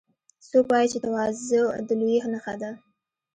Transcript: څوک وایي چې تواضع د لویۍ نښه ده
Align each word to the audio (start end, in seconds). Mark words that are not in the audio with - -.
څوک 0.49 0.65
وایي 0.69 0.87
چې 0.91 0.97
تواضع 1.03 1.63
د 1.87 1.89
لویۍ 1.99 2.17
نښه 2.33 2.53
ده 2.61 2.71